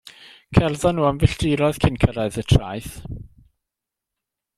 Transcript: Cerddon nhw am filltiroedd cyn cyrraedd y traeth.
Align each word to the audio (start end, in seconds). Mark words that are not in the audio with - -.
Cerddon 0.57 0.95
nhw 0.99 1.03
am 1.09 1.19
filltiroedd 1.23 1.79
cyn 1.85 1.99
cyrraedd 2.05 2.39
y 2.43 2.45
traeth. 2.53 2.97